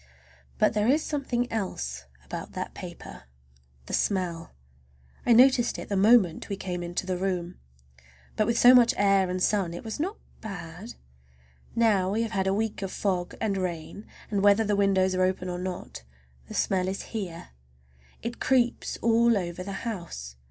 But 0.57 0.73
there 0.73 0.87
is 0.87 1.03
something 1.03 1.45
else 1.51 2.05
about 2.25 2.53
that 2.53 2.73
paper—the 2.73 3.93
smell! 3.93 4.51
I 5.27 5.31
noticed 5.31 5.77
it 5.77 5.89
the 5.89 5.95
moment 5.95 6.49
we 6.49 6.55
came 6.57 6.81
into 6.81 7.05
the 7.05 7.17
room, 7.19 7.59
but 8.35 8.47
with 8.47 8.57
so 8.57 8.73
much 8.73 8.95
air 8.97 9.29
and 9.29 9.43
sun 9.43 9.75
it 9.75 9.83
was 9.83 9.99
not 9.99 10.17
bad. 10.41 10.95
Now 11.75 12.09
we 12.09 12.23
have 12.23 12.31
had 12.31 12.47
a 12.47 12.51
week 12.51 12.81
of 12.81 12.91
fog 12.91 13.35
and 13.39 13.57
rain, 13.57 14.07
and 14.31 14.41
whether 14.41 14.63
the 14.63 14.75
windows 14.75 15.13
are 15.13 15.21
open 15.21 15.49
or 15.49 15.59
not, 15.59 16.01
the 16.47 16.55
smell 16.55 16.87
is 16.87 17.03
here. 17.13 17.49
It 18.23 18.39
creeps 18.39 18.97
all 19.03 19.37
over 19.37 19.61
the 19.61 19.85
house. 19.85 20.35